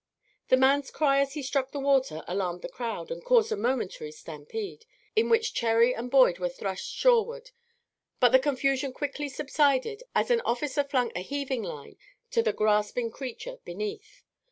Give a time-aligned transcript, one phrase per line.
[0.47, 4.11] The man's cry as he struck the water alarmed the crowd and caused a momentary
[4.11, 7.51] stampede, in which Cherry and Boyd were thrust shoreward;
[8.19, 11.97] but the confusion quickly subsided, as an officer flung a heaving line
[12.31, 14.23] to the gasping creature beneath.